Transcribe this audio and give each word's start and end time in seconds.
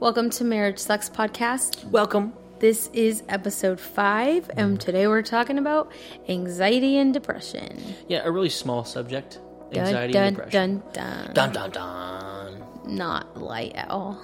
Welcome 0.00 0.28
to 0.30 0.44
Marriage 0.44 0.80
Sucks 0.80 1.08
Podcast. 1.08 1.84
Welcome. 1.84 2.32
This 2.58 2.90
is 2.92 3.22
episode 3.28 3.78
five, 3.78 4.50
and 4.56 4.72
mm-hmm. 4.72 4.76
today 4.76 5.06
we're 5.06 5.22
talking 5.22 5.56
about 5.56 5.92
anxiety 6.28 6.98
and 6.98 7.14
depression. 7.14 7.80
Yeah, 8.08 8.22
a 8.24 8.30
really 8.30 8.50
small 8.50 8.84
subject. 8.84 9.38
Anxiety 9.72 10.12
dun, 10.12 10.26
and 10.26 10.36
depression. 10.36 10.82
Dun, 10.92 11.32
dun, 11.32 11.34
Dun 11.34 11.52
dun 11.52 11.70
dun. 11.70 12.64
Not 12.86 13.40
light 13.40 13.72
at 13.76 13.88
all. 13.88 14.20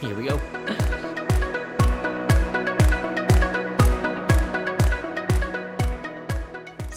Here 0.00 0.14
we 0.14 0.28
go. 0.28 1.08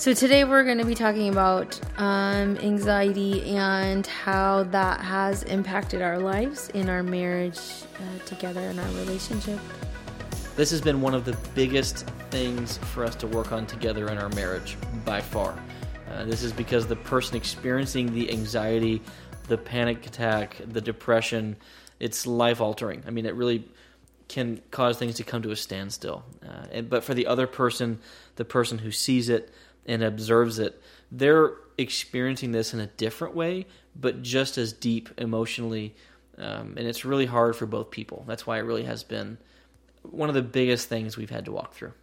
So 0.06 0.14
today 0.14 0.44
we're 0.44 0.64
going 0.64 0.78
to 0.78 0.86
be 0.86 0.94
talking 0.94 1.30
about 1.30 1.80
um, 1.98 2.60
anxiety 2.60 3.42
and 3.56 4.06
how 4.06 4.62
that 4.66 5.02
has 5.02 5.42
impacted 5.42 6.04
our 6.04 6.20
lives 6.20 6.70
in 6.76 6.90
our 6.90 7.02
marriage 7.02 7.58
uh, 7.58 8.24
together 8.28 8.60
and 8.60 8.80
our 8.80 8.88
relationship. 8.90 9.60
This 10.56 10.70
has 10.70 10.80
been 10.80 11.02
one 11.02 11.16
of 11.16 11.26
the 11.26 11.36
biggest 11.56 12.08
things 12.30 12.78
for 12.78 13.04
us 13.04 13.16
to 13.16 13.26
work 13.26 13.52
on 13.52 13.66
together 13.66 14.08
in 14.10 14.20
our 14.20 14.30
marriage 14.30 14.78
by 15.06 15.22
far. 15.22 15.58
Uh, 16.12 16.24
this 16.26 16.44
is 16.44 16.54
because 16.54 16.86
the 16.86 16.98
person 16.98 17.36
experiencing 17.36 18.14
the 18.14 18.30
anxiety, 18.30 19.02
the 19.48 19.58
panic 19.58 20.06
attack, 20.06 20.62
the 20.68 20.82
depression, 20.82 21.56
it's 22.00 22.28
life 22.28 22.62
altering. 22.62 23.02
I 23.08 23.10
mean, 23.10 23.26
it 23.26 23.34
really 23.34 23.68
can 24.28 24.62
cause 24.70 25.00
things 25.00 25.16
to 25.16 25.24
come 25.24 25.42
to 25.42 25.50
a 25.50 25.56
standstill. 25.56 26.24
Uh, 26.48 26.66
and, 26.72 26.90
but 26.92 27.04
for 27.04 27.16
the 27.16 27.26
other 27.26 27.48
person, 27.48 27.98
the 28.36 28.46
person 28.46 28.78
who 28.78 28.92
sees 28.92 29.30
it 29.30 29.52
and 29.86 30.04
observes 30.04 30.60
it, 30.60 30.82
they're 31.12 31.54
experiencing 31.78 32.52
this 32.52 32.74
in 32.74 32.80
a 32.80 32.88
different 32.88 33.36
way, 33.36 33.66
but 33.96 34.22
just 34.22 34.58
as 34.58 34.74
deep 34.74 35.10
emotionally. 35.18 35.96
Um, 36.38 36.76
and 36.78 36.88
it's 36.88 37.06
really 37.06 37.26
hard 37.26 37.56
for 37.56 37.66
both 37.66 37.92
people. 37.92 38.26
That's 38.28 38.46
why 38.46 38.58
it 38.58 38.62
really 38.62 38.84
has 38.84 39.04
been 39.04 39.38
one 40.04 40.30
of 40.30 40.36
the 40.36 40.42
biggest 40.42 40.90
things 40.90 41.18
we've 41.18 41.30
had 41.30 41.46
to 41.46 41.52
walk 41.52 41.74
through. 41.74 41.94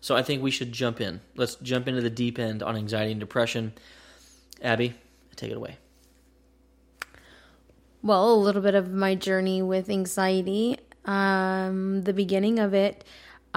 So 0.00 0.14
I 0.14 0.22
think 0.22 0.42
we 0.42 0.50
should 0.50 0.72
jump 0.72 1.00
in. 1.00 1.20
Let's 1.36 1.56
jump 1.56 1.88
into 1.88 2.00
the 2.00 2.10
deep 2.10 2.38
end 2.38 2.62
on 2.62 2.76
anxiety 2.76 3.12
and 3.12 3.20
depression. 3.20 3.72
Abby, 4.62 4.94
take 5.34 5.50
it 5.50 5.56
away. 5.56 5.78
Well, 8.02 8.32
a 8.32 8.36
little 8.36 8.62
bit 8.62 8.74
of 8.74 8.92
my 8.92 9.14
journey 9.14 9.62
with 9.62 9.90
anxiety. 9.90 10.78
Um, 11.06 12.02
the 12.02 12.12
beginning 12.12 12.58
of 12.58 12.72
it, 12.74 13.04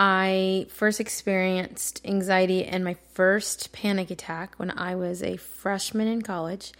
I 0.01 0.67
first 0.69 1.01
experienced 1.01 1.99
anxiety 2.05 2.63
and 2.63 2.85
my 2.85 2.93
first 3.11 3.73
panic 3.73 4.09
attack 4.09 4.55
when 4.55 4.71
I 4.71 4.95
was 4.95 5.21
a 5.21 5.35
freshman 5.35 6.07
in 6.07 6.21
college. 6.21 6.71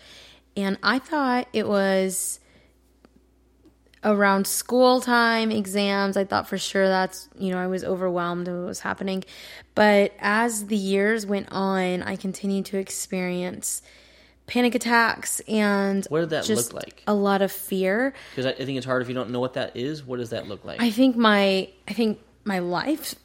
And 0.55 0.77
I 0.81 0.99
thought 0.99 1.49
it 1.51 1.67
was 1.67 2.39
around 4.05 4.47
school 4.47 5.01
time, 5.01 5.51
exams. 5.51 6.15
I 6.15 6.23
thought 6.23 6.47
for 6.47 6.57
sure 6.57 6.87
that's, 6.87 7.27
you 7.37 7.51
know, 7.51 7.57
I 7.57 7.67
was 7.67 7.83
overwhelmed 7.83 8.47
with 8.47 8.55
what 8.55 8.67
was 8.67 8.79
happening. 8.79 9.25
But 9.75 10.13
as 10.19 10.67
the 10.67 10.77
years 10.77 11.25
went 11.25 11.49
on, 11.51 12.01
I 12.03 12.15
continued 12.15 12.67
to 12.67 12.77
experience 12.77 13.81
panic 14.47 14.75
attacks 14.75 15.41
and 15.41 16.05
What 16.05 16.21
did 16.21 16.29
that 16.29 16.47
look 16.47 16.71
like? 16.73 17.03
a 17.05 17.13
lot 17.13 17.41
of 17.41 17.51
fear. 17.51 18.13
Because 18.31 18.45
I, 18.45 18.51
I 18.51 18.65
think 18.65 18.77
it's 18.77 18.85
hard 18.85 19.01
if 19.01 19.09
you 19.09 19.13
don't 19.13 19.31
know 19.31 19.41
what 19.41 19.55
that 19.55 19.75
is. 19.75 20.05
What 20.05 20.19
does 20.19 20.29
that 20.29 20.47
look 20.47 20.63
like? 20.63 20.81
I 20.81 20.89
think 20.89 21.17
my 21.17 21.67
I 21.85 21.93
think 21.93 22.19
my 22.50 22.59
life 22.59 23.16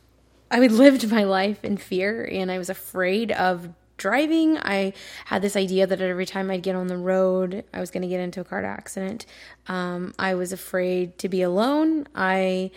I 0.51 0.61
would 0.61 0.73
lived 0.85 1.11
my 1.11 1.25
life 1.25 1.65
in 1.65 1.77
fear 1.77 2.25
and 2.31 2.51
I 2.51 2.59
was 2.59 2.71
afraid 2.71 3.33
of 3.33 3.71
driving. 3.97 4.59
I 4.59 4.93
had 5.25 5.43
this 5.43 5.57
idea 5.57 5.87
that 5.87 6.01
every 6.01 6.27
time 6.27 6.51
I'd 6.51 6.63
get 6.63 6.77
on 6.77 6.89
the 6.89 6.97
road, 6.97 7.65
I 7.73 7.81
was 7.81 7.91
going 7.91 8.03
to 8.03 8.09
get 8.09 8.21
into 8.21 8.41
a 8.41 8.45
car 8.45 8.65
accident. 8.65 9.27
Um, 9.69 10.15
I 10.19 10.35
was 10.35 10.53
afraid 10.53 11.19
to 11.19 11.29
be 11.29 11.43
alone. 11.43 12.07
I 12.15 12.71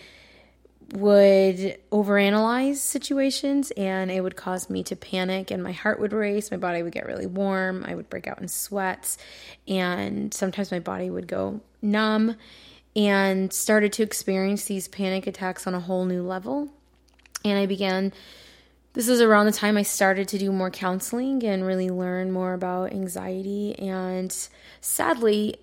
would 0.92 1.78
overanalyze 1.92 2.76
situations 2.76 3.70
and 3.72 4.10
it 4.10 4.22
would 4.22 4.36
cause 4.36 4.70
me 4.70 4.82
to 4.82 4.96
panic 4.96 5.50
and 5.50 5.62
my 5.62 5.72
heart 5.72 6.00
would 6.00 6.14
race 6.14 6.50
my 6.50 6.56
body 6.56 6.82
would 6.82 6.94
get 6.94 7.04
really 7.04 7.26
warm 7.26 7.84
i 7.86 7.94
would 7.94 8.08
break 8.08 8.26
out 8.26 8.40
in 8.40 8.48
sweats 8.48 9.18
and 9.66 10.32
sometimes 10.32 10.70
my 10.70 10.78
body 10.78 11.10
would 11.10 11.28
go 11.28 11.60
numb 11.82 12.34
and 12.98 13.52
started 13.52 13.92
to 13.94 14.02
experience 14.02 14.64
these 14.64 14.88
panic 14.88 15.26
attacks 15.26 15.66
on 15.66 15.74
a 15.74 15.80
whole 15.80 16.04
new 16.04 16.22
level 16.22 16.68
and 17.44 17.58
i 17.58 17.64
began 17.64 18.12
this 18.98 19.08
is 19.08 19.20
around 19.20 19.46
the 19.46 19.52
time 19.52 19.76
I 19.76 19.82
started 19.82 20.26
to 20.26 20.38
do 20.38 20.50
more 20.50 20.72
counseling 20.72 21.44
and 21.44 21.64
really 21.64 21.88
learn 21.88 22.32
more 22.32 22.52
about 22.52 22.92
anxiety. 22.92 23.78
And 23.78 24.36
sadly, 24.80 25.54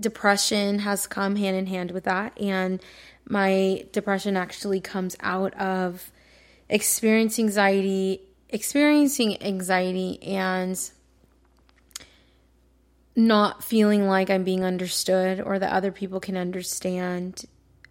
depression 0.00 0.80
has 0.80 1.06
come 1.06 1.36
hand 1.36 1.56
in 1.56 1.66
hand 1.68 1.92
with 1.92 2.02
that. 2.02 2.36
And 2.40 2.82
my 3.28 3.84
depression 3.92 4.36
actually 4.36 4.80
comes 4.80 5.16
out 5.20 5.54
of 5.54 6.10
experiencing 6.68 7.46
anxiety, 7.46 8.22
experiencing 8.48 9.40
anxiety, 9.40 10.20
and 10.22 10.76
not 13.16 13.62
feeling 13.62 14.06
like 14.08 14.30
I'm 14.30 14.44
being 14.44 14.64
understood 14.64 15.40
or 15.40 15.58
that 15.58 15.72
other 15.72 15.92
people 15.92 16.20
can 16.20 16.36
understand 16.36 17.44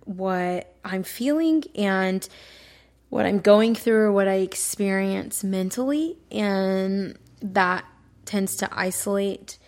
what 0.06 0.76
I'm 0.84 1.04
feeling 1.04 1.64
and 1.76 2.28
what 3.10 3.26
I'm 3.26 3.40
going 3.40 3.76
through 3.76 4.06
or 4.06 4.12
what 4.12 4.28
I 4.28 4.36
experience 4.36 5.44
mentally. 5.44 6.18
And 6.32 7.18
that 7.42 7.86
tends 8.26 8.58
to 8.58 8.70
isolate. 8.72 9.60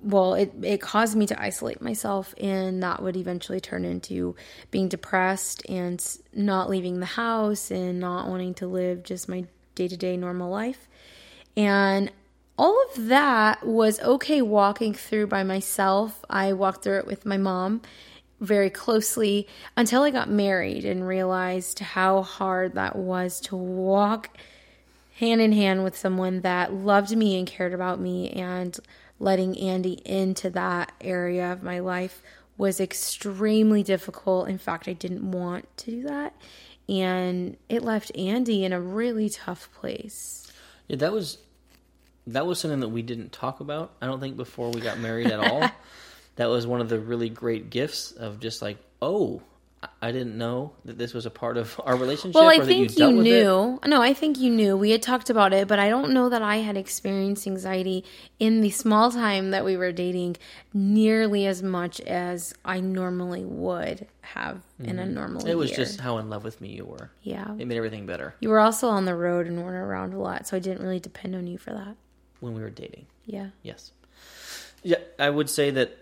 Well, 0.00 0.34
it, 0.34 0.52
it 0.62 0.80
caused 0.80 1.16
me 1.16 1.26
to 1.26 1.42
isolate 1.42 1.82
myself, 1.82 2.32
and 2.38 2.80
that 2.84 3.02
would 3.02 3.16
eventually 3.16 3.60
turn 3.60 3.84
into 3.84 4.36
being 4.70 4.88
depressed 4.88 5.68
and 5.68 6.04
not 6.32 6.70
leaving 6.70 7.00
the 7.00 7.06
house 7.06 7.72
and 7.72 7.98
not 7.98 8.28
wanting 8.28 8.54
to 8.54 8.68
live 8.68 9.02
just 9.02 9.28
my 9.28 9.46
day 9.74 9.88
to 9.88 9.96
day 9.96 10.16
normal 10.16 10.50
life. 10.50 10.86
And 11.56 12.12
all 12.58 12.76
of 12.90 13.06
that 13.06 13.64
was 13.64 14.00
okay 14.00 14.42
walking 14.42 14.92
through 14.92 15.28
by 15.28 15.44
myself. 15.44 16.24
I 16.28 16.52
walked 16.52 16.82
through 16.82 16.98
it 16.98 17.06
with 17.06 17.24
my 17.24 17.36
mom 17.36 17.82
very 18.40 18.70
closely 18.70 19.46
until 19.76 20.02
I 20.02 20.10
got 20.10 20.28
married 20.28 20.84
and 20.84 21.06
realized 21.06 21.78
how 21.78 22.22
hard 22.22 22.74
that 22.74 22.96
was 22.96 23.40
to 23.42 23.56
walk 23.56 24.36
hand 25.14 25.40
in 25.40 25.52
hand 25.52 25.82
with 25.82 25.96
someone 25.96 26.40
that 26.42 26.72
loved 26.72 27.16
me 27.16 27.38
and 27.38 27.46
cared 27.46 27.74
about 27.74 28.00
me 28.00 28.30
and 28.30 28.78
letting 29.18 29.58
Andy 29.58 30.00
into 30.04 30.50
that 30.50 30.92
area 31.00 31.52
of 31.52 31.62
my 31.62 31.80
life 31.80 32.22
was 32.56 32.80
extremely 32.80 33.82
difficult. 33.82 34.48
In 34.48 34.58
fact, 34.58 34.88
I 34.88 34.92
didn't 34.92 35.28
want 35.30 35.76
to 35.78 35.90
do 35.90 36.02
that. 36.04 36.34
And 36.88 37.56
it 37.68 37.82
left 37.82 38.16
Andy 38.16 38.64
in 38.64 38.72
a 38.72 38.80
really 38.80 39.28
tough 39.28 39.68
place. 39.74 40.50
yeah, 40.86 40.96
that 40.96 41.12
was 41.12 41.38
that 42.32 42.46
was 42.46 42.58
something 42.58 42.80
that 42.80 42.88
we 42.88 43.02
didn't 43.02 43.32
talk 43.32 43.60
about. 43.60 43.92
I 44.00 44.06
don't 44.06 44.20
think 44.20 44.36
before 44.36 44.70
we 44.70 44.80
got 44.80 44.98
married 44.98 45.28
at 45.28 45.40
all. 45.40 45.68
that 46.36 46.46
was 46.48 46.66
one 46.66 46.80
of 46.80 46.88
the 46.88 46.98
really 46.98 47.28
great 47.28 47.68
gifts 47.70 48.12
of 48.12 48.38
just 48.40 48.62
like, 48.62 48.78
oh, 49.02 49.42
I- 50.02 50.10
didn't 50.10 50.36
know 50.36 50.72
that 50.86 50.98
this 50.98 51.14
was 51.14 51.24
a 51.24 51.30
part 51.30 51.56
of 51.56 51.80
our 51.84 51.94
relationship. 51.96 52.34
Well, 52.34 52.48
I 52.48 52.58
think 52.64 52.90
you, 52.90 52.96
dealt 52.96 53.14
knew. 53.14 53.78
No, 53.86 54.02
I 54.02 54.12
think 54.12 54.38
you 54.40 54.50
knew. 54.50 54.76
We 54.76 54.90
had 54.90 55.02
talked 55.02 55.30
about 55.30 55.52
it, 55.52 55.68
but 55.68 55.78
I 55.78 55.88
don't 55.88 56.12
know 56.12 56.28
that 56.28 56.42
I 56.42 56.56
had 56.56 56.76
experienced 56.76 57.46
anxiety 57.46 58.04
in 58.40 58.60
the 58.60 58.70
small 58.70 59.12
time 59.12 59.52
that 59.52 59.64
we 59.64 59.76
were 59.76 59.92
dating 59.92 60.36
nearly 60.74 61.46
as 61.46 61.62
much 61.62 62.00
as 62.00 62.52
I 62.64 62.80
normally 62.80 63.44
would 63.44 64.06
have 64.22 64.62
in 64.80 64.98
a 64.98 65.06
normal 65.06 65.42
Mm-hmm. 65.42 65.50
It 65.50 65.56
was 65.58 65.70
year. 65.70 65.78
just 65.78 66.00
how 66.00 66.18
in 66.18 66.28
love 66.28 66.42
with 66.44 66.60
me 66.60 66.70
you 66.70 66.84
were. 66.84 67.10
yeah. 67.22 67.54
It 67.58 67.66
made 67.68 67.76
everything 67.78 68.04
better 68.04 68.34
You 68.40 68.48
were 68.48 68.58
also 68.60 68.88
on 68.88 69.04
the 69.04 69.14
road 69.14 69.46
and 69.46 69.62
weren't 69.62 69.76
around 69.76 70.12
a 70.12 70.18
lot, 70.18 70.46
so 70.48 70.56
I 70.56 70.60
didn't 70.60 70.82
really 70.82 71.00
depend 71.00 71.34
on 71.36 71.46
you 71.46 71.56
for 71.56 71.70
that. 71.72 71.96
When 72.40 72.54
we 72.54 72.62
were 72.62 72.70
dating. 72.70 73.06
Yeah. 73.26 73.48
Yes. 73.62 73.92
Yeah, 74.82 74.98
I 75.18 75.28
would 75.28 75.50
say 75.50 75.70
that 75.70 75.96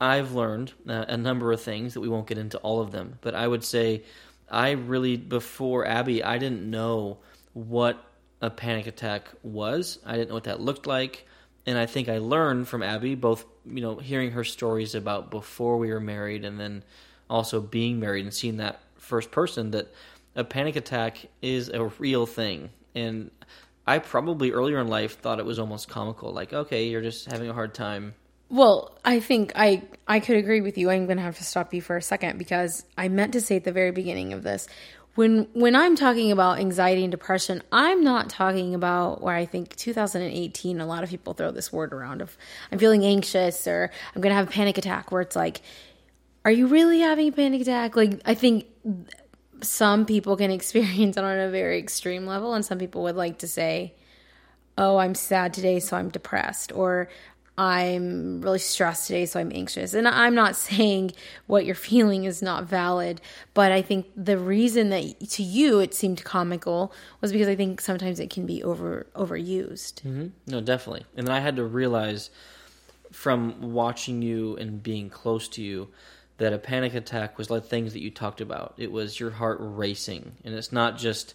I've 0.00 0.32
learned 0.32 0.72
uh, 0.88 1.04
a 1.08 1.16
number 1.16 1.52
of 1.52 1.60
things 1.60 1.94
that 1.94 2.00
we 2.00 2.08
won't 2.08 2.26
get 2.26 2.38
into 2.38 2.58
all 2.58 2.80
of 2.80 2.90
them, 2.90 3.18
but 3.20 3.34
I 3.34 3.46
would 3.46 3.64
say 3.64 4.02
I 4.50 4.72
really 4.72 5.16
before 5.16 5.86
Abby, 5.86 6.22
I 6.22 6.38
didn't 6.38 6.68
know 6.68 7.18
what 7.52 8.02
a 8.40 8.50
panic 8.50 8.86
attack 8.86 9.28
was. 9.42 9.98
I 10.04 10.12
didn't 10.12 10.28
know 10.28 10.34
what 10.34 10.44
that 10.44 10.60
looked 10.60 10.86
like, 10.86 11.26
and 11.66 11.76
I 11.78 11.86
think 11.86 12.08
I 12.08 12.18
learned 12.18 12.68
from 12.68 12.82
Abby 12.82 13.14
both, 13.14 13.44
you 13.66 13.80
know, 13.80 13.96
hearing 13.96 14.32
her 14.32 14.44
stories 14.44 14.94
about 14.94 15.30
before 15.30 15.78
we 15.78 15.90
were 15.90 16.00
married 16.00 16.44
and 16.44 16.58
then 16.58 16.82
also 17.28 17.60
being 17.60 17.98
married 18.00 18.24
and 18.24 18.32
seeing 18.32 18.58
that 18.58 18.80
first 18.98 19.30
person 19.30 19.72
that 19.72 19.92
a 20.34 20.44
panic 20.44 20.76
attack 20.76 21.26
is 21.42 21.68
a 21.68 21.84
real 21.98 22.26
thing. 22.26 22.70
And 22.94 23.30
I 23.86 23.98
probably 23.98 24.52
earlier 24.52 24.80
in 24.80 24.88
life 24.88 25.20
thought 25.20 25.38
it 25.38 25.46
was 25.46 25.58
almost 25.58 25.88
comical, 25.88 26.32
like, 26.32 26.52
okay, 26.52 26.88
you're 26.88 27.02
just 27.02 27.30
having 27.30 27.48
a 27.48 27.52
hard 27.52 27.74
time. 27.74 28.14
Well, 28.48 28.96
I 29.04 29.20
think 29.20 29.52
I 29.56 29.82
I 30.06 30.20
could 30.20 30.36
agree 30.36 30.60
with 30.60 30.78
you. 30.78 30.90
I'm 30.90 31.06
going 31.06 31.16
to 31.16 31.22
have 31.22 31.38
to 31.38 31.44
stop 31.44 31.74
you 31.74 31.82
for 31.82 31.96
a 31.96 32.02
second 32.02 32.38
because 32.38 32.84
I 32.96 33.08
meant 33.08 33.32
to 33.32 33.40
say 33.40 33.56
at 33.56 33.64
the 33.64 33.72
very 33.72 33.90
beginning 33.90 34.32
of 34.32 34.44
this 34.44 34.68
when 35.16 35.48
when 35.52 35.74
I'm 35.74 35.96
talking 35.96 36.30
about 36.30 36.60
anxiety 36.60 37.02
and 37.02 37.10
depression, 37.10 37.62
I'm 37.72 38.04
not 38.04 38.30
talking 38.30 38.74
about 38.74 39.20
where 39.20 39.34
I 39.34 39.46
think 39.46 39.74
2018 39.74 40.80
a 40.80 40.86
lot 40.86 41.02
of 41.02 41.10
people 41.10 41.34
throw 41.34 41.50
this 41.50 41.72
word 41.72 41.92
around 41.92 42.22
of 42.22 42.36
I'm 42.70 42.78
feeling 42.78 43.04
anxious 43.04 43.66
or 43.66 43.90
I'm 44.14 44.22
going 44.22 44.30
to 44.30 44.36
have 44.36 44.48
a 44.48 44.52
panic 44.52 44.78
attack 44.78 45.10
where 45.10 45.22
it's 45.22 45.34
like 45.34 45.62
are 46.46 46.52
you 46.52 46.68
really 46.68 47.00
having 47.00 47.26
a 47.26 47.32
panic 47.32 47.60
attack? 47.62 47.96
Like, 47.96 48.20
I 48.24 48.34
think 48.34 48.66
some 49.62 50.06
people 50.06 50.36
can 50.36 50.50
experience 50.60 51.16
it 51.16 51.24
on 51.24 51.38
a 51.38 51.50
very 51.50 51.78
extreme 51.78 52.26
level, 52.26 52.54
and 52.54 52.64
some 52.64 52.78
people 52.78 53.02
would 53.02 53.16
like 53.16 53.38
to 53.38 53.48
say, 53.48 53.94
oh, 54.78 54.98
I'm 54.98 55.14
sad 55.14 55.54
today, 55.54 55.80
so 55.80 55.96
I'm 55.96 56.10
depressed, 56.10 56.72
or 56.72 57.08
I'm 57.58 58.42
really 58.42 58.58
stressed 58.58 59.06
today, 59.06 59.24
so 59.24 59.40
I'm 59.40 59.50
anxious. 59.54 59.94
And 59.94 60.06
I'm 60.06 60.34
not 60.34 60.56
saying 60.56 61.12
what 61.46 61.64
you're 61.64 61.74
feeling 61.74 62.24
is 62.24 62.42
not 62.42 62.64
valid, 62.64 63.20
but 63.54 63.72
I 63.72 63.82
think 63.82 64.06
the 64.16 64.38
reason 64.38 64.90
that 64.90 65.30
to 65.30 65.42
you 65.42 65.78
it 65.78 65.94
seemed 65.94 66.22
comical 66.24 66.92
was 67.20 67.32
because 67.32 67.48
I 67.48 67.56
think 67.56 67.80
sometimes 67.80 68.20
it 68.20 68.30
can 68.30 68.46
be 68.46 68.62
over 68.62 69.06
overused. 69.14 70.02
Mm-hmm. 70.02 70.26
No, 70.46 70.60
definitely. 70.60 71.06
And 71.16 71.26
then 71.26 71.34
I 71.34 71.40
had 71.40 71.56
to 71.56 71.64
realize 71.64 72.30
from 73.10 73.72
watching 73.72 74.20
you 74.20 74.56
and 74.56 74.82
being 74.82 75.08
close 75.08 75.48
to 75.48 75.62
you 75.62 75.88
that 76.38 76.52
a 76.52 76.58
panic 76.58 76.94
attack 76.94 77.38
was 77.38 77.50
like 77.50 77.64
things 77.64 77.92
that 77.92 78.02
you 78.02 78.10
talked 78.10 78.40
about. 78.40 78.74
It 78.76 78.92
was 78.92 79.18
your 79.18 79.30
heart 79.30 79.58
racing, 79.60 80.32
and 80.44 80.54
it's 80.54 80.72
not 80.72 80.98
just 80.98 81.34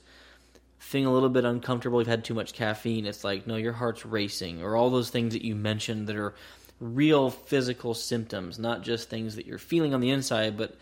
feeling 0.78 1.08
a 1.08 1.14
little 1.14 1.30
bit 1.30 1.46
uncomfortable, 1.46 2.00
you've 2.00 2.08
had 2.08 2.26
too 2.26 2.34
much 2.34 2.54
caffeine, 2.54 3.06
it's 3.06 3.24
like, 3.24 3.46
no, 3.46 3.56
your 3.56 3.74
heart's 3.74 4.06
racing, 4.06 4.64
or 4.64 4.76
all 4.76 4.90
those 4.90 5.10
things 5.10 5.34
that 5.34 5.46
you 5.46 5.56
mentioned 5.56 6.08
that 6.08 6.16
are 6.16 6.34
real 6.80 7.30
physical 7.30 7.94
symptoms, 7.94 8.58
not 8.58 8.82
just 8.82 9.10
things 9.10 9.36
that 9.36 9.46
you're 9.46 9.60
feeling 9.60 9.94
on 9.94 10.02
the 10.02 10.10
inside, 10.10 10.58
but 10.58 10.76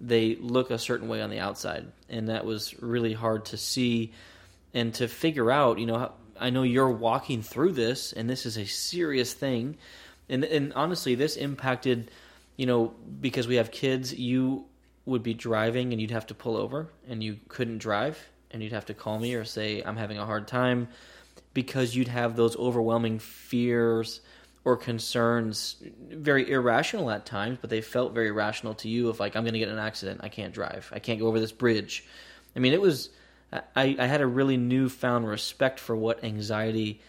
they 0.00 0.36
look 0.36 0.70
a 0.70 0.78
certain 0.78 1.08
way 1.08 1.20
on 1.20 1.30
the 1.30 1.38
outside. 1.38 1.86
And 2.08 2.28
that 2.28 2.44
was 2.44 2.80
really 2.82 3.12
hard 3.12 3.44
to 3.46 3.56
see 3.56 4.12
and 4.74 4.92
to 4.94 5.06
figure 5.06 5.50
out, 5.50 5.78
you 5.78 5.86
know, 5.86 6.12
I 6.40 6.50
know 6.50 6.62
you're 6.62 6.90
walking 6.90 7.42
through 7.42 7.72
this, 7.72 8.12
and 8.12 8.28
this 8.28 8.46
is 8.46 8.56
a 8.56 8.64
serious 8.64 9.34
thing. 9.34 9.76
And, 10.28 10.44
and 10.44 10.72
honestly, 10.72 11.14
this 11.14 11.36
impacted, 11.36 12.10
you 12.56 12.66
know, 12.66 12.94
because 13.20 13.46
we 13.48 13.56
have 13.56 13.70
kids, 13.70 14.14
you 14.14 14.66
would 15.04 15.22
be 15.22 15.34
driving 15.34 15.92
and 15.92 16.00
you'd 16.00 16.10
have 16.10 16.26
to 16.26 16.34
pull 16.34 16.56
over 16.56 16.88
and 17.08 17.22
you 17.22 17.38
couldn't 17.48 17.78
drive 17.78 18.18
and 18.50 18.62
you'd 18.62 18.72
have 18.72 18.86
to 18.86 18.94
call 18.94 19.18
me 19.18 19.34
or 19.34 19.44
say 19.44 19.82
I'm 19.82 19.96
having 19.96 20.18
a 20.18 20.26
hard 20.26 20.46
time 20.46 20.88
because 21.54 21.96
you'd 21.96 22.08
have 22.08 22.36
those 22.36 22.56
overwhelming 22.56 23.18
fears 23.18 24.20
or 24.64 24.76
concerns 24.76 25.76
very 26.10 26.48
irrational 26.50 27.10
at 27.10 27.26
times 27.26 27.58
but 27.60 27.68
they 27.68 27.80
felt 27.80 28.14
very 28.14 28.30
rational 28.30 28.74
to 28.74 28.88
you 28.88 29.08
of 29.08 29.18
like 29.18 29.34
I'm 29.34 29.42
going 29.42 29.54
to 29.54 29.58
get 29.58 29.68
an 29.68 29.78
accident. 29.78 30.20
I 30.22 30.28
can't 30.28 30.54
drive. 30.54 30.88
I 30.94 31.00
can't 31.00 31.18
go 31.18 31.26
over 31.26 31.40
this 31.40 31.52
bridge. 31.52 32.04
I 32.54 32.60
mean 32.60 32.72
it 32.72 32.80
was 32.80 33.10
I, 33.52 33.96
I 33.98 34.06
had 34.06 34.20
a 34.20 34.26
really 34.26 34.56
newfound 34.56 35.28
respect 35.28 35.80
for 35.80 35.96
what 35.96 36.22
anxiety 36.24 37.00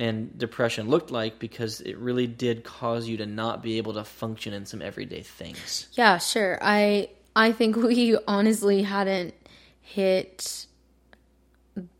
and 0.00 0.36
depression 0.38 0.88
looked 0.88 1.10
like 1.10 1.38
because 1.38 1.82
it 1.82 1.98
really 1.98 2.26
did 2.26 2.64
cause 2.64 3.06
you 3.06 3.18
to 3.18 3.26
not 3.26 3.62
be 3.62 3.76
able 3.76 3.92
to 3.92 4.02
function 4.02 4.54
in 4.54 4.64
some 4.64 4.80
everyday 4.80 5.22
things. 5.22 5.88
Yeah, 5.92 6.16
sure. 6.16 6.58
I 6.62 7.10
I 7.36 7.52
think 7.52 7.76
we 7.76 8.16
honestly 8.26 8.82
hadn't 8.82 9.34
hit 9.82 10.66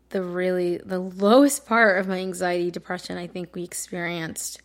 the 0.08 0.22
really 0.22 0.78
the 0.78 0.98
lowest 0.98 1.66
part 1.66 1.98
of 2.00 2.08
my 2.08 2.18
anxiety 2.18 2.70
depression 2.70 3.16
i 3.16 3.28
think 3.28 3.54
we 3.54 3.62
experienced 3.62 4.60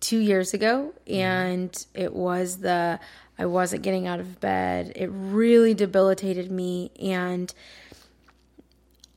two 0.00 0.18
years 0.18 0.52
ago 0.52 0.92
mm-hmm. 1.06 1.20
and 1.20 1.86
it 1.94 2.12
was 2.12 2.58
the 2.58 2.98
i 3.38 3.46
wasn't 3.46 3.80
getting 3.82 4.08
out 4.08 4.18
of 4.18 4.40
bed 4.40 4.92
it 4.96 5.06
really 5.06 5.74
debilitated 5.74 6.50
me 6.50 6.90
and 7.00 7.54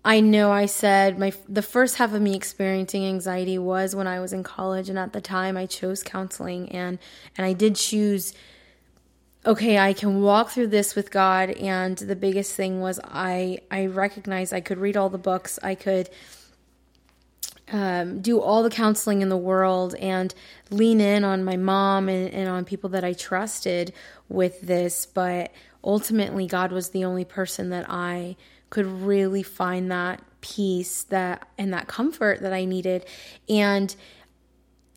i 0.03 0.19
know 0.19 0.51
i 0.51 0.65
said 0.65 1.19
my 1.19 1.31
the 1.48 1.62
first 1.62 1.98
half 1.98 2.13
of 2.13 2.21
me 2.21 2.36
experiencing 2.36 3.06
anxiety 3.06 3.57
was 3.57 3.95
when 3.95 4.07
i 4.07 4.19
was 4.19 4.33
in 4.33 4.44
college 4.44 4.89
and 4.89 4.98
at 4.98 5.13
the 5.13 5.21
time 5.21 5.56
i 5.57 5.65
chose 5.65 6.03
counseling 6.03 6.69
and 6.69 7.00
and 7.38 7.45
i 7.45 7.53
did 7.53 7.75
choose 7.75 8.33
okay, 9.45 9.80
I 9.80 9.94
can 9.94 10.21
walk 10.21 10.51
through 10.51 10.68
this 10.68 10.95
with 10.95 11.12
God. 11.12 11.51
And 11.51 11.98
the 11.98 12.15
biggest 12.15 12.56
thing 12.56 12.81
was 12.81 13.00
I 13.03 13.59
I 13.69 13.88
recognized 13.88 14.53
I 14.53 14.62
could 14.62 14.77
read 14.77 14.98
all 14.98 15.09
the 15.09 15.18
books, 15.18 15.59
I 15.63 15.75
could 15.75 16.09
um, 17.71 18.21
do 18.21 18.42
all 18.42 18.63
the 18.63 18.69
counseling 18.69 19.21
in 19.21 19.30
the 19.30 19.38
world, 19.38 19.95
and 19.95 20.33
lean 20.69 21.00
in 21.00 21.24
on 21.24 21.44
my 21.44 21.56
mom 21.56 22.09
and, 22.09 22.33
and 22.33 22.50
on 22.50 22.65
people 22.65 22.89
that 22.92 23.04
I 23.04 23.13
trusted 23.13 23.94
with 24.30 24.62
this. 24.62 25.06
But 25.06 25.51
ultimately, 25.83 26.48
God 26.48 26.72
was 26.72 26.89
the 26.89 27.06
only 27.06 27.25
person 27.25 27.69
that 27.69 27.86
I 27.89 28.36
could 28.69 28.86
really 28.86 29.44
find 29.44 29.92
that 29.92 30.22
peace 30.42 31.04
that 31.04 31.48
and 31.57 31.74
that 31.74 31.88
comfort 31.88 32.42
that 32.42 32.54
I 32.54 32.66
needed, 32.66 33.06
and 33.48 33.95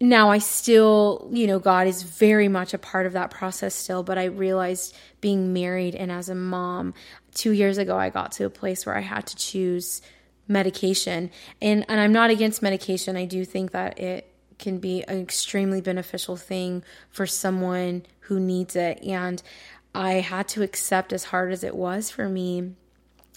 now 0.00 0.30
I 0.30 0.38
still, 0.38 1.28
you 1.32 1.46
know, 1.46 1.58
God 1.60 1.86
is 1.86 2.02
very 2.02 2.48
much 2.48 2.74
a 2.74 2.78
part 2.78 3.06
of 3.06 3.12
that 3.12 3.30
process 3.30 3.74
still, 3.74 4.02
but 4.02 4.18
I 4.18 4.24
realized 4.24 4.94
being 5.20 5.52
married 5.52 5.94
and 5.94 6.10
as 6.10 6.28
a 6.28 6.34
mom, 6.34 6.94
2 7.34 7.52
years 7.52 7.78
ago 7.78 7.96
I 7.96 8.10
got 8.10 8.32
to 8.32 8.44
a 8.44 8.50
place 8.50 8.84
where 8.84 8.96
I 8.96 9.00
had 9.00 9.26
to 9.28 9.36
choose 9.36 10.02
medication. 10.48 11.30
And 11.62 11.86
and 11.88 12.00
I'm 12.00 12.12
not 12.12 12.30
against 12.30 12.60
medication. 12.60 13.16
I 13.16 13.24
do 13.24 13.44
think 13.44 13.70
that 13.70 13.98
it 13.98 14.34
can 14.58 14.78
be 14.78 15.04
an 15.04 15.20
extremely 15.20 15.80
beneficial 15.80 16.36
thing 16.36 16.82
for 17.10 17.26
someone 17.26 18.04
who 18.20 18.40
needs 18.40 18.76
it 18.76 19.02
and 19.02 19.42
I 19.94 20.14
had 20.14 20.48
to 20.48 20.62
accept 20.62 21.12
as 21.12 21.24
hard 21.24 21.52
as 21.52 21.64
it 21.64 21.74
was 21.74 22.10
for 22.10 22.28
me. 22.28 22.72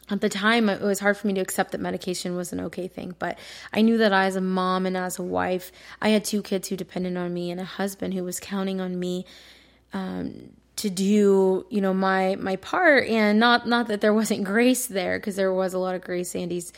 At 0.10 0.22
the 0.22 0.30
time 0.30 0.70
it 0.70 0.82
was 0.82 1.00
hard 1.00 1.18
for 1.18 1.28
me 1.28 1.34
to 1.34 1.42
accept 1.42 1.74
that 1.74 1.82
medication 1.82 2.38
was 2.38 2.54
an 2.54 2.62
okay 2.62 2.88
thing 2.88 3.14
but 3.20 3.38
i 3.74 3.82
knew 3.82 3.98
that 3.98 4.14
I, 4.14 4.28
as 4.28 4.38
a 4.38 4.42
mom 4.42 4.86
and 4.86 4.96
as 4.96 5.20
a 5.20 5.22
wife 5.22 5.70
i 6.02 6.08
had 6.08 6.24
two 6.24 6.42
kids 6.42 6.70
who 6.70 6.78
depended 6.78 7.18
on 7.18 7.34
me 7.34 7.52
and 7.52 7.60
a 7.60 7.66
husband 7.66 8.14
who 8.14 8.24
was 8.24 8.40
counting 8.40 8.80
on 8.80 8.98
me 8.98 9.26
um, 9.92 10.52
to 10.78 10.90
do 10.90 11.66
you 11.70 11.82
know 11.82 11.94
my 11.94 12.36
my 12.36 12.56
part. 12.56 13.08
And 13.08 13.40
not 13.40 13.68
not 13.68 13.88
that 13.88 14.02
there 14.02 14.14
wasn't 14.14 14.44
grace 14.44 14.86
there 14.86 15.20
because 15.20 15.36
there 15.36 15.54
was 15.54 15.74
a 15.74 15.80
lot 15.80 15.96
of 15.96 16.02
grace. 16.02 16.36
Andy's 16.36 16.72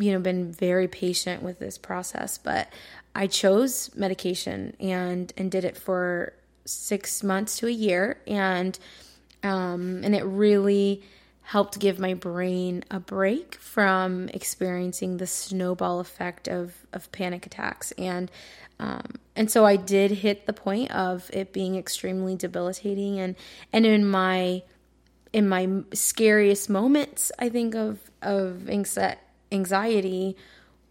you 0.00 0.12
know 0.12 0.18
been 0.18 0.50
very 0.50 0.88
patient 0.88 1.42
with 1.44 1.60
this 1.60 1.78
process 1.78 2.38
but 2.38 2.68
i 3.14 3.28
chose 3.28 3.88
medication 3.94 4.74
and 4.80 5.32
and 5.36 5.48
did 5.48 5.64
it 5.64 5.76
for 5.76 6.32
six 6.66 7.22
months 7.22 7.58
to 7.58 7.66
a 7.66 7.70
year 7.70 8.20
and 8.26 8.78
um 9.42 10.00
and 10.04 10.14
it 10.14 10.24
really 10.24 11.02
helped 11.46 11.78
give 11.78 12.00
my 12.00 12.12
brain 12.12 12.82
a 12.90 12.98
break 12.98 13.54
from 13.54 14.28
experiencing 14.30 15.18
the 15.18 15.26
snowball 15.28 16.00
effect 16.00 16.48
of, 16.48 16.74
of 16.92 17.10
panic 17.12 17.46
attacks. 17.46 17.92
And 17.92 18.30
um, 18.80 19.14
and 19.36 19.48
so 19.48 19.64
I 19.64 19.76
did 19.76 20.10
hit 20.10 20.46
the 20.46 20.52
point 20.52 20.90
of 20.90 21.30
it 21.32 21.52
being 21.52 21.76
extremely 21.76 22.34
debilitating 22.34 23.20
and 23.20 23.36
and 23.72 23.86
in 23.86 24.04
my 24.04 24.64
in 25.32 25.48
my 25.48 25.68
scariest 25.94 26.68
moments 26.68 27.30
I 27.38 27.48
think 27.48 27.76
of 27.76 28.00
of 28.20 28.68
anxiety 28.68 30.36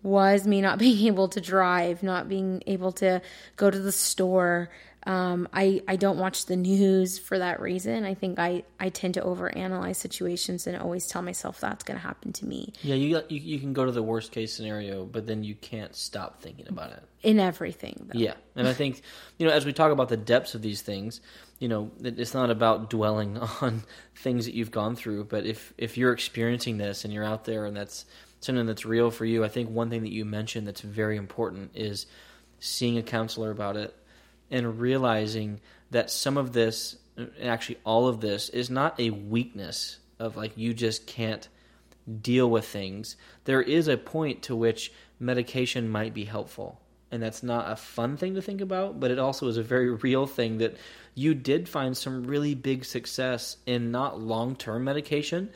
was 0.02 0.48
me 0.48 0.62
not 0.62 0.80
being 0.86 1.06
able 1.08 1.28
to 1.28 1.42
drive, 1.42 2.02
not 2.02 2.30
being 2.30 2.64
able 2.66 2.94
to 2.94 3.22
go 3.58 3.70
to 3.70 3.78
the 3.78 3.92
store, 3.92 4.70
um, 5.08 5.48
I, 5.54 5.84
I 5.88 5.98
don't 5.98 6.18
watch 6.18 6.48
the 6.48 6.56
news 6.56 7.20
for 7.20 7.38
that 7.38 7.62
reason. 7.62 8.06
I 8.06 8.16
think 8.16 8.40
I, 8.40 8.64
I 8.80 8.90
tend 8.90 9.14
to 9.14 9.22
overanalyze 9.22 9.98
situations 9.98 10.66
and 10.66 10.76
always 10.76 11.06
tell 11.06 11.22
myself 11.22 11.60
that's 11.60 11.84
going 11.84 12.00
to 12.00 12.06
happen 12.06 12.34
to 12.34 12.46
me. 12.46 12.74
Yeah, 12.82 12.96
you, 12.96 13.22
you 13.30 13.40
you 13.40 13.60
can 13.60 13.74
go 13.74 13.86
to 13.86 13.92
the 13.92 14.02
worst 14.02 14.32
case 14.32 14.52
scenario, 14.54 15.06
but 15.06 15.28
then 15.28 15.44
you 15.44 15.54
can't 15.54 15.96
stop 15.96 16.42
thinking 16.42 16.68
about 16.68 16.92
it. 16.92 17.04
In 17.22 17.40
everything, 17.40 18.10
though. 18.12 18.20
Yeah, 18.20 18.34
and 18.56 18.68
I 18.68 18.74
think 18.74 19.04
you 19.38 19.46
know 19.46 19.54
as 19.54 19.64
we 19.64 19.74
talk 19.74 19.92
about 19.92 20.10
the 20.10 20.18
depths 20.18 20.56
of 20.56 20.64
these 20.64 20.82
things, 20.82 21.22
you 21.60 21.68
know 21.68 21.92
it's 22.04 22.34
not 22.34 22.50
about 22.50 22.90
dwelling 22.90 23.38
on 23.62 23.84
things 24.16 24.46
that 24.46 24.56
you've 24.56 24.72
gone 24.72 24.96
through, 24.96 25.26
but 25.26 25.46
if 25.46 25.72
if 25.78 25.98
you're 25.98 26.14
experiencing 26.14 26.78
this 26.78 27.06
and 27.06 27.14
you're 27.14 27.24
out 27.24 27.46
there 27.46 27.66
and 27.66 27.78
that's 27.78 28.06
something 28.40 28.66
that's 28.66 28.86
real 28.86 29.12
for 29.12 29.26
you, 29.26 29.44
I 29.44 29.50
think 29.50 29.70
one 29.70 29.92
thing 29.92 30.02
that 30.02 30.12
you 30.12 30.26
mentioned 30.26 30.68
that's 30.68 30.82
very 30.82 31.18
important 31.18 31.72
is 31.76 32.08
seeing 32.60 32.98
a 32.98 33.04
counselor 33.04 33.52
about 33.52 33.78
it 33.78 33.96
and 34.52 34.80
realizing 34.80 35.60
that 35.92 36.12
some 36.12 36.38
of 36.38 36.54
this, 36.54 36.98
actually 37.42 37.80
all 37.84 38.08
of 38.08 38.22
this, 38.22 38.50
is 38.50 38.70
not 38.70 39.00
a 39.00 39.10
weakness 39.10 40.00
of 40.20 40.38
like 40.38 40.58
you 40.58 40.74
just 40.74 41.08
can't 41.08 41.48
deal 42.22 42.50
with 42.50 42.66
things. 42.66 43.16
There 43.46 43.62
is 43.62 43.88
a 43.88 43.98
point 43.98 44.44
to 44.44 44.56
which 44.56 44.92
medication 45.20 45.90
might 45.90 46.14
be 46.14 46.26
helpful. 46.26 46.80
And 47.12 47.22
that's 47.22 47.44
not 47.44 47.72
a 47.72 47.76
fun 47.76 48.18
thing 48.18 48.36
to 48.36 48.42
think 48.42 48.62
about, 48.62 49.00
but 49.00 49.12
it 49.12 49.20
also 49.20 49.48
is 49.48 49.58
a 49.58 49.64
very 49.64 49.92
real 50.04 50.26
thing 50.28 50.58
that 50.60 50.78
you 51.14 51.34
did 51.34 51.70
find 51.70 51.96
some 51.96 52.26
really 52.26 52.56
big 52.56 52.84
success 52.84 53.58
in 53.66 53.92
not 53.92 54.20
long 54.20 54.56
term 54.56 54.84
medication, 54.84 55.50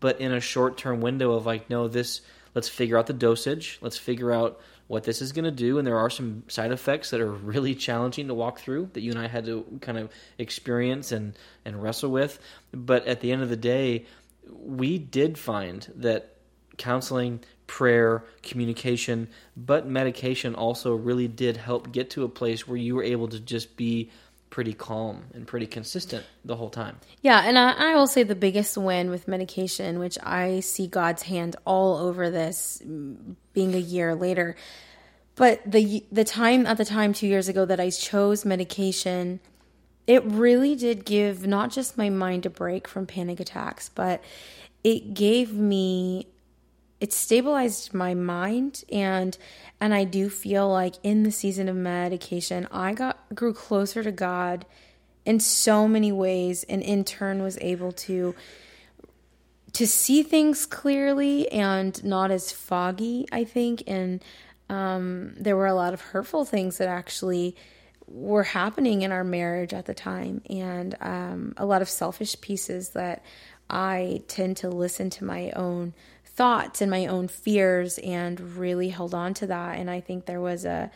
but 0.00 0.20
in 0.20 0.32
a 0.32 0.40
short 0.40 0.78
term 0.78 1.00
window 1.00 1.32
of 1.32 1.46
like, 1.46 1.68
no, 1.68 1.88
this, 1.88 2.22
let's 2.54 2.68
figure 2.68 2.98
out 2.98 3.06
the 3.06 3.12
dosage, 3.12 3.78
let's 3.80 3.98
figure 3.98 4.32
out 4.32 4.60
what 4.86 5.04
this 5.04 5.22
is 5.22 5.32
going 5.32 5.44
to 5.44 5.50
do. 5.50 5.78
And 5.78 5.86
there 5.86 5.98
are 5.98 6.10
some 6.10 6.44
side 6.48 6.72
effects 6.72 7.10
that 7.10 7.20
are 7.20 7.30
really 7.32 7.74
challenging 7.74 8.28
to 8.28 8.34
walk 8.34 8.60
through 8.60 8.90
that 8.92 9.00
you 9.00 9.10
and 9.10 9.20
I 9.20 9.28
had 9.28 9.44
to 9.46 9.64
kind 9.80 9.98
of 9.98 10.10
experience 10.38 11.12
and, 11.12 11.36
and 11.64 11.82
wrestle 11.82 12.10
with. 12.10 12.38
But 12.72 13.06
at 13.06 13.20
the 13.20 13.32
end 13.32 13.42
of 13.42 13.48
the 13.48 13.56
day, 13.56 14.06
we 14.50 14.98
did 14.98 15.38
find 15.38 15.90
that 15.96 16.36
counseling, 16.76 17.40
prayer, 17.66 18.24
communication, 18.42 19.28
but 19.56 19.86
medication 19.86 20.54
also 20.54 20.94
really 20.94 21.28
did 21.28 21.56
help 21.56 21.92
get 21.92 22.10
to 22.10 22.24
a 22.24 22.28
place 22.28 22.66
where 22.66 22.76
you 22.76 22.94
were 22.94 23.02
able 23.02 23.28
to 23.28 23.40
just 23.40 23.76
be 23.76 24.10
pretty 24.54 24.72
calm 24.72 25.24
and 25.34 25.48
pretty 25.48 25.66
consistent 25.66 26.24
the 26.44 26.54
whole 26.54 26.70
time. 26.70 26.96
Yeah, 27.22 27.42
and 27.44 27.58
I, 27.58 27.72
I, 27.72 27.94
will 27.96 28.06
say 28.06 28.22
the 28.22 28.36
biggest 28.36 28.78
win 28.78 29.10
with 29.10 29.26
medication, 29.26 29.98
which 29.98 30.16
I 30.22 30.60
see 30.60 30.86
God's 30.86 31.22
hand 31.22 31.56
all 31.64 31.96
over 31.96 32.30
this, 32.30 32.80
being 33.52 33.74
a 33.74 33.78
year 33.78 34.14
later. 34.14 34.54
But 35.34 35.60
the 35.66 36.04
the 36.12 36.22
time 36.22 36.66
at 36.66 36.76
the 36.76 36.84
time 36.84 37.12
two 37.12 37.26
years 37.26 37.48
ago 37.48 37.64
that 37.64 37.80
I 37.80 37.90
chose 37.90 38.44
medication, 38.44 39.40
it 40.06 40.24
really 40.24 40.76
did 40.76 41.04
give 41.04 41.44
not 41.44 41.72
just 41.72 41.98
my 41.98 42.08
mind 42.08 42.46
a 42.46 42.50
break 42.50 42.86
from 42.86 43.06
panic 43.06 43.40
attacks, 43.40 43.88
but 43.88 44.22
it 44.84 45.14
gave 45.14 45.52
me 45.52 46.28
it 47.04 47.12
stabilized 47.12 47.92
my 47.92 48.14
mind 48.14 48.82
and 48.90 49.36
and 49.78 49.92
I 49.92 50.04
do 50.04 50.30
feel 50.30 50.70
like 50.70 50.94
in 51.02 51.22
the 51.22 51.30
season 51.30 51.68
of 51.68 51.76
medication 51.76 52.66
I 52.72 52.94
got 52.94 53.18
grew 53.34 53.52
closer 53.52 54.02
to 54.02 54.10
God 54.10 54.64
in 55.26 55.38
so 55.38 55.86
many 55.86 56.12
ways 56.12 56.64
and 56.64 56.80
in 56.80 57.04
turn 57.04 57.42
was 57.42 57.58
able 57.60 57.92
to 58.08 58.34
to 59.74 59.86
see 59.86 60.22
things 60.22 60.64
clearly 60.64 61.46
and 61.52 62.02
not 62.02 62.30
as 62.30 62.50
foggy 62.50 63.26
I 63.30 63.44
think 63.44 63.82
and 63.86 64.24
um, 64.70 65.34
there 65.36 65.56
were 65.56 65.66
a 65.66 65.74
lot 65.74 65.92
of 65.92 66.00
hurtful 66.00 66.46
things 66.46 66.78
that 66.78 66.88
actually 66.88 67.54
were 68.06 68.44
happening 68.44 69.02
in 69.02 69.12
our 69.12 69.24
marriage 69.24 69.74
at 69.74 69.84
the 69.84 69.92
time 69.92 70.40
and 70.48 70.96
um, 71.02 71.52
a 71.58 71.66
lot 71.66 71.82
of 71.82 71.88
selfish 71.90 72.40
pieces 72.40 72.90
that 72.90 73.22
I 73.68 74.22
tend 74.26 74.56
to 74.58 74.70
listen 74.70 75.10
to 75.10 75.24
my 75.24 75.50
own 75.50 75.92
thoughts 76.34 76.80
and 76.80 76.90
my 76.90 77.06
own 77.06 77.28
fears 77.28 77.98
and 77.98 78.40
really 78.56 78.88
held 78.88 79.14
on 79.14 79.34
to 79.34 79.46
that. 79.46 79.78
And 79.78 79.90
I 79.90 80.00
think 80.00 80.26
there 80.26 80.40
was 80.40 80.64
a 80.64 80.90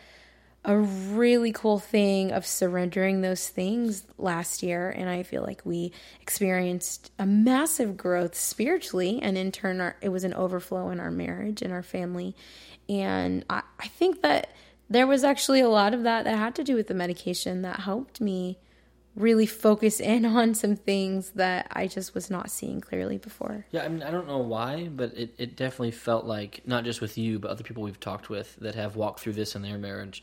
a 0.64 0.76
really 0.76 1.52
cool 1.52 1.78
thing 1.78 2.32
of 2.32 2.44
surrendering 2.44 3.20
those 3.20 3.48
things 3.48 4.02
last 4.18 4.60
year 4.60 4.90
and 4.90 5.08
i 5.08 5.22
feel 5.22 5.42
like 5.42 5.62
we 5.64 5.92
experienced 6.20 7.12
a 7.16 7.24
massive 7.24 7.96
growth 7.96 8.34
spiritually 8.34 9.20
and 9.22 9.38
in 9.38 9.52
turn 9.52 9.80
our, 9.80 9.96
it 10.00 10.08
was 10.08 10.24
an 10.24 10.34
overflow 10.34 10.90
in 10.90 10.98
our 10.98 11.12
marriage 11.12 11.62
and 11.62 11.72
our 11.72 11.82
family 11.82 12.34
and 12.88 13.44
I, 13.48 13.62
I 13.78 13.88
think 13.88 14.22
that 14.22 14.52
there 14.90 15.06
was 15.06 15.22
actually 15.22 15.60
a 15.60 15.68
lot 15.68 15.94
of 15.94 16.02
that 16.04 16.24
that 16.24 16.36
had 16.36 16.54
to 16.56 16.64
do 16.64 16.74
with 16.74 16.86
the 16.86 16.94
medication 16.94 17.62
that 17.62 17.80
helped 17.80 18.20
me 18.20 18.58
really 19.18 19.46
focus 19.46 20.00
in 20.00 20.24
on 20.40 20.54
some 20.54 20.76
things 20.76 21.30
that 21.30 21.68
I 21.72 21.86
just 21.86 22.14
was 22.14 22.30
not 22.30 22.50
seeing 22.50 22.80
clearly 22.80 23.18
before. 23.18 23.66
Yeah, 23.70 23.84
I 23.84 23.88
mean, 23.88 24.02
I 24.02 24.10
don't 24.10 24.26
know 24.26 24.38
why, 24.38 24.88
but 24.88 25.16
it, 25.16 25.34
it 25.38 25.56
definitely 25.56 25.90
felt 25.90 26.24
like, 26.24 26.62
not 26.66 26.84
just 26.84 27.00
with 27.00 27.18
you, 27.18 27.38
but 27.38 27.50
other 27.50 27.64
people 27.64 27.82
we've 27.82 28.00
talked 28.00 28.30
with 28.30 28.56
that 28.56 28.74
have 28.74 28.96
walked 28.96 29.20
through 29.20 29.34
this 29.34 29.54
in 29.54 29.62
their 29.62 29.78
marriage, 29.78 30.22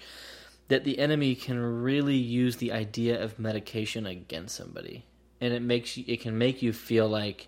that 0.67 0.83
the 0.83 0.97
enemy 0.97 1.35
can 1.35 1.59
really 1.59 2.15
use 2.15 2.57
the 2.57 2.71
idea 2.71 3.21
of 3.21 3.37
medication 3.37 4.05
against 4.05 4.55
somebody. 4.55 5.05
And 5.41 5.53
it 5.53 5.61
makes 5.61 5.97
you, 5.97 6.05
it 6.07 6.21
can 6.21 6.37
make 6.37 6.61
you 6.61 6.73
feel 6.73 7.07
like 7.07 7.47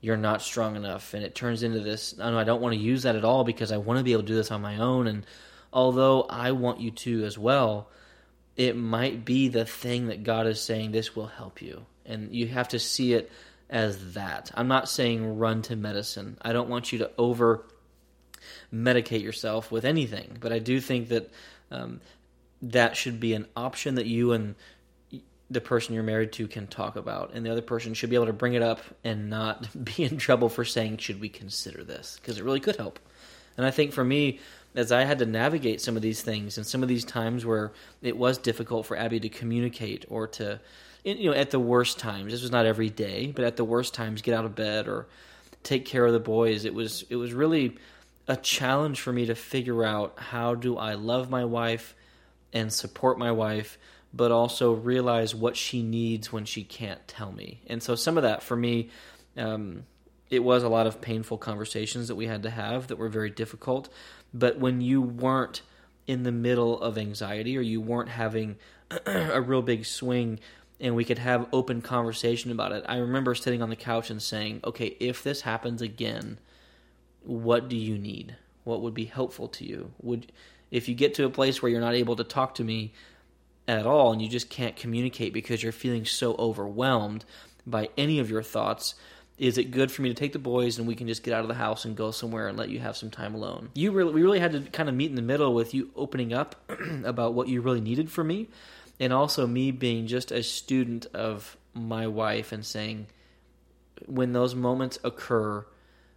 you're 0.00 0.16
not 0.16 0.42
strong 0.42 0.76
enough. 0.76 1.14
And 1.14 1.24
it 1.24 1.34
turns 1.34 1.62
into 1.62 1.80
this, 1.80 2.14
I, 2.20 2.30
know, 2.30 2.38
I 2.38 2.44
don't 2.44 2.60
want 2.60 2.74
to 2.74 2.80
use 2.80 3.02
that 3.04 3.16
at 3.16 3.24
all 3.24 3.44
because 3.44 3.72
I 3.72 3.76
want 3.76 3.98
to 3.98 4.04
be 4.04 4.12
able 4.12 4.22
to 4.22 4.28
do 4.28 4.34
this 4.34 4.50
on 4.50 4.60
my 4.60 4.78
own. 4.78 5.06
And 5.06 5.24
although 5.72 6.22
I 6.22 6.52
want 6.52 6.80
you 6.80 6.90
to 6.90 7.24
as 7.24 7.38
well, 7.38 7.88
it 8.56 8.76
might 8.76 9.24
be 9.24 9.48
the 9.48 9.64
thing 9.64 10.08
that 10.08 10.22
God 10.22 10.46
is 10.46 10.60
saying 10.60 10.92
this 10.92 11.16
will 11.16 11.26
help 11.26 11.62
you. 11.62 11.86
And 12.04 12.34
you 12.34 12.48
have 12.48 12.68
to 12.68 12.78
see 12.78 13.14
it 13.14 13.30
as 13.68 14.14
that. 14.14 14.50
I'm 14.54 14.68
not 14.68 14.88
saying 14.88 15.38
run 15.38 15.62
to 15.62 15.76
medicine. 15.76 16.36
I 16.42 16.52
don't 16.52 16.68
want 16.68 16.92
you 16.92 16.98
to 16.98 17.10
over 17.16 17.64
medicate 18.72 19.22
yourself 19.22 19.70
with 19.70 19.84
anything, 19.84 20.36
but 20.40 20.52
I 20.52 20.58
do 20.58 20.80
think 20.80 21.08
that 21.08 21.30
um, 21.70 22.00
that 22.62 22.96
should 22.96 23.20
be 23.20 23.34
an 23.34 23.46
option 23.56 23.94
that 23.94 24.06
you 24.06 24.32
and 24.32 24.54
the 25.50 25.60
person 25.60 25.94
you're 25.94 26.04
married 26.04 26.32
to 26.32 26.46
can 26.46 26.68
talk 26.68 26.94
about, 26.96 27.32
and 27.34 27.44
the 27.44 27.50
other 27.50 27.62
person 27.62 27.92
should 27.92 28.08
be 28.08 28.16
able 28.16 28.26
to 28.26 28.32
bring 28.32 28.54
it 28.54 28.62
up 28.62 28.80
and 29.02 29.28
not 29.28 29.66
be 29.84 30.04
in 30.04 30.16
trouble 30.16 30.48
for 30.48 30.64
saying, 30.64 30.98
"Should 30.98 31.20
we 31.20 31.28
consider 31.28 31.84
this?" 31.84 32.18
Because 32.20 32.38
it 32.38 32.44
really 32.44 32.60
could 32.60 32.76
help. 32.76 32.98
And 33.56 33.66
I 33.66 33.70
think 33.70 33.92
for 33.92 34.04
me, 34.04 34.40
as 34.74 34.92
I 34.92 35.04
had 35.04 35.18
to 35.18 35.26
navigate 35.26 35.80
some 35.80 35.96
of 35.96 36.02
these 36.02 36.22
things 36.22 36.56
and 36.56 36.66
some 36.66 36.82
of 36.82 36.88
these 36.88 37.04
times 37.04 37.44
where 37.44 37.72
it 38.02 38.16
was 38.16 38.38
difficult 38.38 38.86
for 38.86 38.96
Abby 38.96 39.20
to 39.20 39.28
communicate 39.28 40.04
or 40.08 40.28
to, 40.28 40.60
you 41.04 41.30
know, 41.30 41.36
at 41.36 41.50
the 41.50 41.58
worst 41.58 41.98
times. 41.98 42.32
This 42.32 42.42
was 42.42 42.52
not 42.52 42.66
every 42.66 42.90
day, 42.90 43.32
but 43.34 43.44
at 43.44 43.56
the 43.56 43.64
worst 43.64 43.94
times, 43.94 44.22
get 44.22 44.34
out 44.34 44.44
of 44.44 44.54
bed 44.54 44.86
or 44.86 45.06
take 45.62 45.84
care 45.84 46.06
of 46.06 46.12
the 46.12 46.20
boys. 46.20 46.64
It 46.64 46.74
was 46.74 47.04
it 47.10 47.16
was 47.16 47.32
really 47.32 47.76
a 48.28 48.36
challenge 48.36 49.00
for 49.00 49.12
me 49.12 49.26
to 49.26 49.34
figure 49.34 49.84
out 49.84 50.14
how 50.16 50.54
do 50.54 50.76
I 50.76 50.94
love 50.94 51.30
my 51.30 51.44
wife 51.44 51.96
and 52.52 52.72
support 52.72 53.18
my 53.18 53.32
wife, 53.32 53.76
but 54.14 54.30
also 54.30 54.72
realize 54.72 55.34
what 55.34 55.56
she 55.56 55.82
needs 55.82 56.32
when 56.32 56.44
she 56.44 56.62
can't 56.62 57.06
tell 57.08 57.32
me. 57.32 57.60
And 57.66 57.82
so 57.82 57.96
some 57.96 58.16
of 58.16 58.22
that 58.22 58.42
for 58.42 58.56
me. 58.56 58.90
Um, 59.36 59.84
it 60.30 60.44
was 60.44 60.62
a 60.62 60.68
lot 60.68 60.86
of 60.86 61.00
painful 61.00 61.38
conversations 61.38 62.08
that 62.08 62.14
we 62.14 62.26
had 62.26 62.44
to 62.44 62.50
have 62.50 62.86
that 62.86 62.96
were 62.96 63.08
very 63.08 63.30
difficult. 63.30 63.88
But 64.32 64.58
when 64.58 64.80
you 64.80 65.02
weren't 65.02 65.62
in 66.06 66.22
the 66.22 66.32
middle 66.32 66.80
of 66.80 66.98
anxiety 66.98 67.56
or 67.56 67.60
you 67.60 67.80
weren't 67.80 68.08
having 68.08 68.56
a 69.06 69.40
real 69.40 69.62
big 69.62 69.84
swing 69.86 70.40
and 70.80 70.94
we 70.94 71.04
could 71.04 71.18
have 71.18 71.48
open 71.52 71.82
conversation 71.82 72.50
about 72.50 72.72
it, 72.72 72.84
I 72.88 72.96
remember 72.96 73.34
sitting 73.34 73.62
on 73.62 73.70
the 73.70 73.76
couch 73.76 74.10
and 74.10 74.22
saying, 74.22 74.60
okay, 74.64 74.96
if 74.98 75.22
this 75.22 75.42
happens 75.42 75.82
again, 75.82 76.38
what 77.22 77.68
do 77.68 77.76
you 77.76 77.98
need? 77.98 78.36
What 78.64 78.80
would 78.82 78.94
be 78.94 79.04
helpful 79.04 79.48
to 79.48 79.64
you? 79.64 79.92
Would 80.00 80.32
if 80.70 80.88
you 80.88 80.94
get 80.94 81.14
to 81.14 81.24
a 81.24 81.30
place 81.30 81.60
where 81.60 81.70
you're 81.70 81.80
not 81.80 81.94
able 81.94 82.16
to 82.16 82.24
talk 82.24 82.54
to 82.56 82.64
me 82.64 82.92
at 83.66 83.86
all 83.86 84.12
and 84.12 84.22
you 84.22 84.28
just 84.28 84.50
can't 84.50 84.76
communicate 84.76 85.32
because 85.32 85.62
you're 85.62 85.72
feeling 85.72 86.04
so 86.04 86.34
overwhelmed 86.36 87.24
by 87.66 87.88
any 87.96 88.18
of 88.18 88.30
your 88.30 88.42
thoughts, 88.42 88.94
is 89.40 89.56
it 89.56 89.70
good 89.70 89.90
for 89.90 90.02
me 90.02 90.10
to 90.10 90.14
take 90.14 90.34
the 90.34 90.38
boys 90.38 90.78
and 90.78 90.86
we 90.86 90.94
can 90.94 91.08
just 91.08 91.22
get 91.22 91.32
out 91.32 91.40
of 91.40 91.48
the 91.48 91.54
house 91.54 91.86
and 91.86 91.96
go 91.96 92.10
somewhere 92.10 92.48
and 92.48 92.58
let 92.58 92.68
you 92.68 92.78
have 92.78 92.94
some 92.94 93.10
time 93.10 93.34
alone? 93.34 93.70
You 93.72 93.90
really, 93.90 94.12
we 94.12 94.22
really 94.22 94.38
had 94.38 94.52
to 94.52 94.60
kind 94.70 94.86
of 94.90 94.94
meet 94.94 95.08
in 95.08 95.16
the 95.16 95.22
middle 95.22 95.54
with 95.54 95.72
you 95.72 95.90
opening 95.96 96.34
up 96.34 96.56
about 97.04 97.32
what 97.32 97.48
you 97.48 97.62
really 97.62 97.80
needed 97.80 98.10
from 98.10 98.26
me, 98.26 98.48
and 99.00 99.14
also 99.14 99.46
me 99.46 99.70
being 99.70 100.06
just 100.06 100.30
a 100.30 100.42
student 100.42 101.06
of 101.14 101.56
my 101.72 102.06
wife 102.06 102.52
and 102.52 102.66
saying, 102.66 103.06
when 104.04 104.34
those 104.34 104.54
moments 104.54 104.98
occur, 105.04 105.64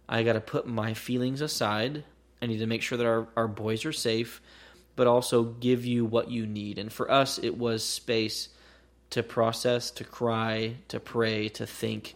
I 0.06 0.22
got 0.22 0.34
to 0.34 0.40
put 0.40 0.66
my 0.66 0.92
feelings 0.92 1.40
aside. 1.40 2.04
I 2.42 2.46
need 2.46 2.58
to 2.58 2.66
make 2.66 2.82
sure 2.82 2.98
that 2.98 3.06
our, 3.06 3.26
our 3.38 3.48
boys 3.48 3.86
are 3.86 3.92
safe, 3.92 4.42
but 4.96 5.06
also 5.06 5.44
give 5.44 5.86
you 5.86 6.04
what 6.04 6.30
you 6.30 6.44
need. 6.44 6.78
And 6.78 6.92
for 6.92 7.10
us, 7.10 7.38
it 7.38 7.56
was 7.56 7.82
space 7.82 8.50
to 9.10 9.22
process, 9.22 9.90
to 9.92 10.04
cry, 10.04 10.76
to 10.88 11.00
pray, 11.00 11.48
to 11.50 11.66
think 11.66 12.14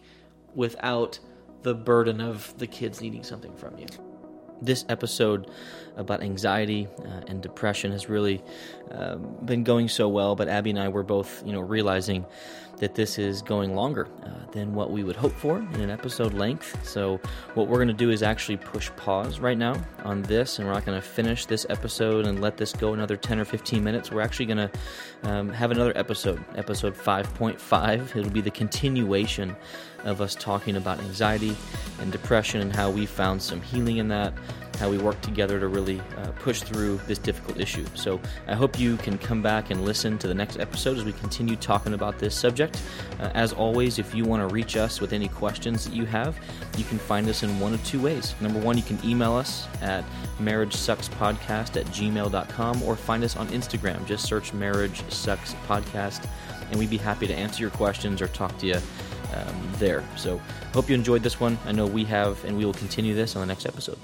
without 0.55 1.19
the 1.63 1.73
burden 1.73 2.21
of 2.21 2.57
the 2.57 2.67
kids 2.67 3.01
needing 3.01 3.23
something 3.23 3.55
from 3.55 3.77
you. 3.77 3.87
This 4.61 4.85
episode 4.89 5.49
about 5.95 6.21
anxiety 6.21 6.87
uh, 6.99 7.21
and 7.27 7.41
depression 7.41 7.91
has 7.91 8.09
really 8.09 8.41
uh, 8.91 9.15
been 9.15 9.63
going 9.63 9.87
so 9.87 10.09
well, 10.09 10.35
but 10.35 10.47
Abby 10.47 10.69
and 10.69 10.79
I 10.79 10.89
were 10.89 11.03
both, 11.03 11.45
you 11.45 11.53
know, 11.53 11.61
realizing 11.61 12.25
that 12.79 12.95
this 12.95 13.19
is 13.19 13.41
going 13.41 13.75
longer 13.75 14.07
uh, 14.23 14.29
than 14.51 14.73
what 14.73 14.91
we 14.91 15.03
would 15.03 15.15
hope 15.15 15.33
for 15.33 15.57
in 15.57 15.81
an 15.81 15.89
episode 15.89 16.33
length. 16.33 16.85
So, 16.85 17.19
what 17.53 17.67
we're 17.67 17.77
going 17.77 17.89
to 17.89 17.93
do 17.93 18.09
is 18.09 18.23
actually 18.23 18.57
push 18.57 18.89
pause 18.95 19.39
right 19.39 19.57
now 19.57 19.75
on 20.03 20.21
this, 20.23 20.59
and 20.59 20.67
we're 20.67 20.73
not 20.73 20.85
going 20.85 20.99
to 20.99 21.05
finish 21.05 21.45
this 21.45 21.65
episode 21.69 22.25
and 22.25 22.41
let 22.41 22.57
this 22.57 22.73
go 22.73 22.93
another 22.93 23.17
10 23.17 23.39
or 23.39 23.45
15 23.45 23.83
minutes. 23.83 24.11
We're 24.11 24.21
actually 24.21 24.47
going 24.47 24.69
to 24.69 24.71
um, 25.23 25.49
have 25.49 25.71
another 25.71 25.95
episode, 25.95 26.43
episode 26.55 26.95
5.5. 26.95 28.15
It'll 28.15 28.31
be 28.31 28.41
the 28.41 28.51
continuation 28.51 29.55
of 30.05 30.21
us 30.21 30.35
talking 30.35 30.77
about 30.77 30.99
anxiety 30.99 31.55
and 31.99 32.11
depression 32.11 32.61
and 32.61 32.73
how 32.73 32.89
we 32.89 33.05
found 33.05 33.41
some 33.41 33.61
healing 33.61 33.97
in 33.97 34.07
that 34.07 34.33
how 34.79 34.89
we 34.89 34.97
work 34.97 35.19
together 35.21 35.59
to 35.59 35.67
really 35.67 35.99
uh, 36.17 36.31
push 36.39 36.61
through 36.61 36.99
this 37.05 37.17
difficult 37.17 37.59
issue. 37.59 37.85
So 37.95 38.19
I 38.47 38.55
hope 38.55 38.79
you 38.79 38.95
can 38.97 39.17
come 39.17 39.41
back 39.41 39.71
and 39.71 39.83
listen 39.83 40.17
to 40.19 40.27
the 40.27 40.33
next 40.33 40.57
episode 40.57 40.97
as 40.97 41.03
we 41.03 41.11
continue 41.13 41.57
talking 41.57 41.93
about 41.93 42.17
this 42.17 42.33
subject. 42.33 42.81
Uh, 43.19 43.29
as 43.33 43.51
always, 43.51 43.99
if 43.99 44.15
you 44.15 44.23
want 44.23 44.47
to 44.47 44.53
reach 44.53 44.77
us 44.77 45.01
with 45.01 45.11
any 45.11 45.27
questions 45.27 45.83
that 45.83 45.93
you 45.93 46.05
have, 46.05 46.37
you 46.77 46.85
can 46.85 46.97
find 46.97 47.27
us 47.27 47.43
in 47.43 47.59
one 47.59 47.73
of 47.73 47.85
two 47.85 48.01
ways. 48.01 48.33
Number 48.39 48.59
one, 48.59 48.77
you 48.77 48.83
can 48.83 48.97
email 49.03 49.33
us 49.33 49.67
at 49.81 50.05
marriagesuckspodcast 50.39 51.75
at 51.75 51.85
gmail.com 51.87 52.83
or 52.83 52.95
find 52.95 53.23
us 53.23 53.35
on 53.35 53.47
Instagram. 53.49 54.05
Just 54.05 54.25
search 54.25 54.53
Marriage 54.53 55.03
Sucks 55.09 55.55
Podcast, 55.67 56.25
and 56.69 56.79
we'd 56.79 56.89
be 56.89 56.97
happy 56.97 57.27
to 57.27 57.33
answer 57.33 57.61
your 57.61 57.71
questions 57.71 58.21
or 58.21 58.27
talk 58.29 58.57
to 58.59 58.67
you 58.67 58.77
um, 59.33 59.71
there. 59.73 60.03
So, 60.15 60.41
hope 60.73 60.89
you 60.89 60.95
enjoyed 60.95 61.21
this 61.21 61.39
one. 61.39 61.57
I 61.65 61.71
know 61.71 61.85
we 61.85 62.05
have, 62.05 62.43
and 62.45 62.57
we 62.57 62.65
will 62.65 62.73
continue 62.73 63.13
this 63.13 63.35
on 63.35 63.41
the 63.41 63.47
next 63.47 63.65
episode. 63.65 63.97